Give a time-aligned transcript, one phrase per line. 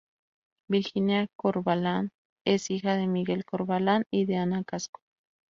[0.67, 2.09] Virgina Corvalán
[2.43, 5.01] es hija de Miguel Corvalán y de Ana Casco.